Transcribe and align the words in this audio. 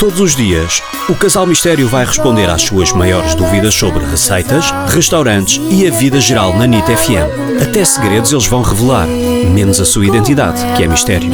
Todos 0.00 0.18
os 0.18 0.34
dias, 0.34 0.82
o 1.10 1.14
Casal 1.14 1.46
Mistério 1.46 1.86
vai 1.86 2.04
responder 2.06 2.48
às 2.48 2.62
suas 2.62 2.90
maiores 2.92 3.34
dúvidas 3.34 3.74
sobre 3.74 4.02
receitas, 4.04 4.64
restaurantes 4.88 5.60
e 5.70 5.86
a 5.86 5.90
vida 5.90 6.18
geral 6.20 6.56
na 6.56 6.66
NIT 6.66 6.86
FM. 6.96 7.62
Até 7.62 7.84
segredos 7.84 8.32
eles 8.32 8.46
vão 8.46 8.62
revelar, 8.62 9.06
menos 9.06 9.78
a 9.78 9.84
sua 9.84 10.06
identidade, 10.06 10.58
que 10.76 10.82
é 10.84 10.88
mistério. 10.88 11.30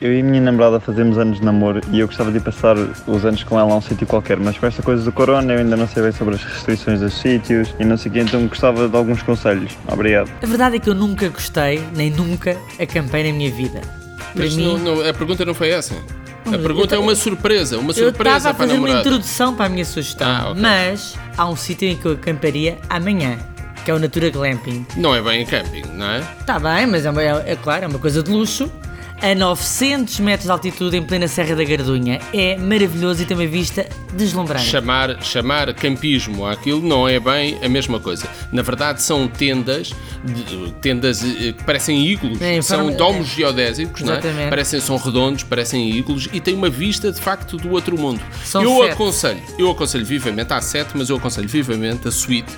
Eu 0.00 0.14
e 0.14 0.20
a 0.20 0.22
minha 0.24 0.40
namorada 0.40 0.78
fazemos 0.78 1.18
anos 1.18 1.40
de 1.40 1.44
namoro 1.44 1.80
e 1.90 1.98
eu 1.98 2.06
gostava 2.06 2.30
de 2.30 2.38
passar 2.38 2.76
os 2.78 3.24
anos 3.24 3.42
com 3.42 3.58
ela 3.58 3.72
a 3.72 3.76
um 3.76 3.80
sítio 3.82 4.06
qualquer, 4.06 4.38
mas 4.38 4.56
com 4.56 4.64
esta 4.66 4.80
coisa 4.80 5.02
do 5.02 5.10
corona 5.10 5.52
eu 5.54 5.58
ainda 5.58 5.76
não 5.76 5.88
sei 5.88 6.04
bem 6.04 6.12
sobre 6.12 6.36
as 6.36 6.44
restrições 6.44 7.00
dos 7.00 7.14
sítios 7.14 7.74
e 7.80 7.84
não 7.84 7.96
sei 7.96 8.10
o 8.12 8.14
quê, 8.14 8.20
então 8.20 8.46
gostava 8.46 8.88
de 8.88 8.96
alguns 8.96 9.22
conselhos. 9.22 9.72
Obrigado. 9.90 10.30
A 10.40 10.46
verdade 10.46 10.76
é 10.76 10.78
que 10.78 10.88
eu 10.88 10.94
nunca 10.94 11.28
gostei, 11.28 11.82
nem 11.96 12.10
nunca 12.12 12.56
acampei 12.80 13.28
na 13.28 13.36
minha 13.36 13.50
vida. 13.50 13.80
Para 14.32 14.44
Mas 14.44 14.54
mim, 14.54 14.64
não- 14.64 14.78
não, 14.78 15.08
a 15.08 15.12
pergunta 15.12 15.44
não 15.44 15.54
foi 15.54 15.70
essa. 15.70 15.94
A 16.54 16.58
pergunta 16.58 16.94
é 16.94 16.98
eu- 16.98 17.02
uma 17.02 17.14
surpresa, 17.14 17.78
uma 17.78 17.90
eu 17.90 17.94
surpresa 17.94 18.36
estava 18.36 18.50
a 18.50 18.54
para 18.54 18.64
a 18.64 18.68
fazer 18.68 18.78
uma 18.78 18.90
introdução 19.00 19.54
para 19.54 19.66
a 19.66 19.68
minha 19.68 19.84
sugestão, 19.84 20.28
Ah, 20.28 20.50
ok. 20.50 20.62
mas 20.62 21.16
há 21.36 21.48
um 21.48 21.56
sítio 21.56 21.88
em 21.88 21.96
que 21.96 22.06
eu 22.06 22.12
acamparia 22.12 22.78
amanhã, 22.88 23.38
que 23.84 23.90
é 23.90 23.94
o 23.94 23.98
Natura 23.98 24.30
Glamping. 24.30 24.86
Não 24.96 25.14
é 25.14 25.20
bem 25.22 25.44
camping, 25.46 25.82
não 25.94 26.06
é? 26.10 26.20
Está 26.40 26.58
bem, 26.58 26.86
mas 26.86 27.04
é, 27.06 27.10
uma- 27.10 27.22
é- 27.22 27.52
é 27.52 27.56
claro, 27.56 27.84
é 27.84 27.88
uma 27.88 27.98
coisa 27.98 28.22
de 28.22 28.30
luxo. 28.30 28.70
A 29.20 29.34
900 29.34 30.20
metros 30.20 30.44
de 30.46 30.52
altitude 30.52 30.96
em 30.96 31.02
plena 31.02 31.26
Serra 31.26 31.56
da 31.56 31.64
Gardunha. 31.64 32.20
É 32.32 32.56
maravilhoso 32.56 33.20
e 33.22 33.26
tem 33.26 33.36
uma 33.36 33.46
vista 33.48 33.84
deslumbrante. 34.14 34.64
Chamar, 34.64 35.20
chamar 35.24 35.74
campismo 35.74 36.46
àquilo 36.46 36.80
não 36.80 37.08
é 37.08 37.18
bem 37.18 37.58
a 37.60 37.68
mesma 37.68 37.98
coisa. 37.98 38.28
Na 38.52 38.62
verdade, 38.62 39.02
são 39.02 39.26
tendas, 39.26 39.92
de- 40.24 40.72
tendas 40.80 41.24
eh, 41.24 41.52
que 41.52 41.64
parecem 41.64 42.00
íglos, 42.06 42.40
É, 42.40 42.62
são 42.62 42.78
forma- 42.84 42.92
domos 42.96 43.26
geodésicos, 43.26 44.02
não 44.02 44.14
é? 44.14 44.18
Exatamente. 44.18 44.50
Parecem, 44.50 44.80
são 44.80 44.96
redondos, 44.96 45.42
parecem 45.42 45.90
íglos 45.90 46.28
e 46.32 46.40
têm 46.40 46.54
uma 46.54 46.70
vista 46.70 47.10
de 47.10 47.20
facto 47.20 47.56
do 47.56 47.72
outro 47.72 47.98
mundo. 47.98 48.20
São 48.44 48.62
eu 48.62 48.76
sete. 48.82 48.92
aconselho, 48.92 49.40
eu 49.58 49.68
aconselho 49.70 50.06
vivamente, 50.06 50.52
há 50.52 50.60
sete, 50.60 50.90
mas 50.94 51.10
eu 51.10 51.16
aconselho 51.16 51.48
vivamente 51.48 52.06
a 52.06 52.12
suíte. 52.12 52.56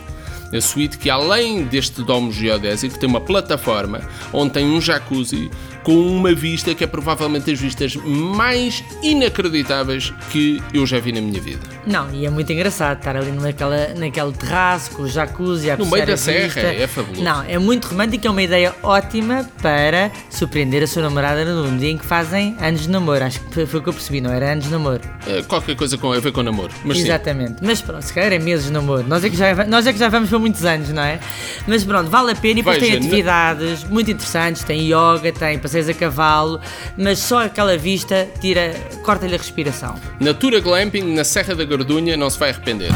A 0.53 0.61
suíte 0.61 0.99
que 0.99 1.09
além 1.09 1.63
deste 1.63 2.03
domo 2.03 2.33
geodésico 2.33 2.99
tem 2.99 3.09
uma 3.09 3.21
plataforma 3.21 4.01
onde 4.33 4.53
tem 4.53 4.67
um 4.67 4.81
jacuzzi 4.81 5.49
com 5.83 5.95
uma 5.95 6.35
vista 6.35 6.75
que 6.75 6.85
é 6.85 6.87
provavelmente 6.87 7.51
as 7.51 7.59
vistas 7.61 7.97
mais 7.97 8.83
inacreditáveis 9.03 10.13
que 10.31 10.63
eu 10.73 10.87
já 10.87 10.99
vi 10.99 11.13
na 11.13 11.21
minha 11.21 11.41
vida. 11.41 11.61
Não, 11.87 12.11
e 12.13 12.27
é 12.27 12.31
muito 12.31 12.53
engraçado 12.53 12.99
estar 12.99 13.17
ali 13.17 13.33
naquela, 13.33 13.95
naquele 13.97 14.33
terraço 14.33 14.91
com 14.93 15.03
o 15.03 15.09
jacuzzi 15.09 15.71
a 15.71 15.77
No 15.77 15.87
meio 15.87 16.07
da 16.07 16.17
serra, 16.17 16.45
vista. 16.47 16.61
é 16.61 16.87
fabuloso. 16.87 17.23
Não, 17.23 17.43
é 17.43 17.59
muito 17.59 17.89
romântico, 17.89 18.27
é 18.27 18.31
uma 18.31 18.43
ideia 18.43 18.75
ótima 18.83 19.49
para 19.63 20.11
surpreender 20.29 20.83
a 20.83 20.87
sua 20.87 21.03
namorada 21.03 21.45
no 21.45 21.79
dia 21.79 21.91
em 21.91 21.97
que 21.99 22.05
fazem 22.05 22.57
anos 22.61 22.83
de 22.83 22.91
namoro. 22.91 23.25
Acho 23.25 23.41
que 23.41 23.67
foi 23.67 23.81
o 23.81 23.83
que 23.83 23.89
eu 23.89 23.93
percebi, 23.93 24.21
não 24.21 24.33
era 24.33 24.53
anos 24.53 24.65
de 24.65 24.71
namoro. 24.71 25.01
Eh, 25.27 25.43
qualquer 25.49 25.77
coisa 25.77 25.97
com, 25.97 26.13
a 26.13 26.21
ver 26.21 26.33
com 26.33 26.43
namoro. 26.43 26.73
Mas 26.85 26.99
sim, 26.99 27.05
Exatamente. 27.05 27.57
Mas 27.63 27.81
pronto, 27.81 28.03
se 28.03 28.13
calhar 28.13 28.33
é 28.33 28.39
meses 28.39 28.67
de 28.67 28.73
namoro. 28.73 29.05
Nós 29.09 29.25
é, 29.25 29.31
que 29.31 29.37
já, 29.37 29.65
nós 29.65 29.87
é 29.87 29.93
que 29.93 29.99
já 29.99 30.09
vamos 30.09 30.29
para 30.29 30.39
muitos 30.39 30.65
anos, 30.65 30.91
não 30.91 31.03
é? 31.03 31.19
Mas 31.67 31.85
pronto, 31.85 32.11
vale 32.11 32.33
a 32.33 32.35
pena 32.37 32.61
e 32.61 32.63
depois 32.63 32.79
tem 32.79 32.91
Veja, 32.93 32.99
atividades 33.07 33.85
muito 33.85 34.11
interessantes, 34.11 34.63
tem 34.65 34.87
yoga, 34.87 35.33
tem 35.33 35.59
a 35.89 35.95
cavalo, 35.95 36.61
mas 36.97 37.19
só 37.19 37.45
aquela 37.45 37.77
vista 37.77 38.29
tira, 38.41 38.75
corta-lhe 39.05 39.35
a 39.35 39.39
respiração. 39.39 39.95
Natura 40.19 40.61
Glamping 40.61 41.15
na 41.15 41.25
Serra 41.25 41.55
da 41.55 41.65
Gardunha 41.65 42.17
não 42.17 42.29
se 42.29 42.39
vai 42.39 42.51
arrepender. 42.51 42.91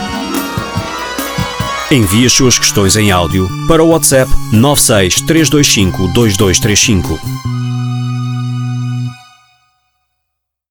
Envie 1.90 2.26
as 2.26 2.32
suas 2.32 2.58
questões 2.58 2.96
em 2.96 3.10
áudio 3.10 3.48
para 3.68 3.82
o 3.82 3.88
WhatsApp 3.88 4.30
96 4.52 5.20
325 5.26 6.08
2235. 6.08 7.53